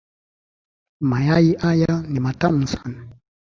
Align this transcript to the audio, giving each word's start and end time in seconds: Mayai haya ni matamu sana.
Mayai 1.01 1.53
haya 1.57 2.01
ni 2.07 2.19
matamu 2.19 2.67
sana. 2.67 3.17